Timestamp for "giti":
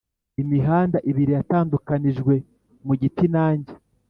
3.01-3.25